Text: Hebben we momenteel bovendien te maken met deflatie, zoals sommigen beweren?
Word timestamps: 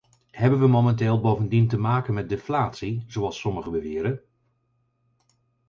Hebben 0.31 0.59
we 0.59 0.67
momenteel 0.67 1.19
bovendien 1.21 1.67
te 1.67 1.77
maken 1.77 2.13
met 2.13 2.29
deflatie, 2.29 3.03
zoals 3.07 3.39
sommigen 3.39 3.71
beweren? 3.71 4.19